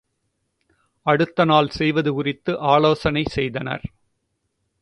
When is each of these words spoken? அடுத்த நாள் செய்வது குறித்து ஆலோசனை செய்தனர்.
அடுத்த 1.05 1.45
நாள் 1.45 1.69
செய்வது 1.69 2.13
குறித்து 2.13 2.59
ஆலோசனை 2.59 3.23
செய்தனர். 3.27 3.85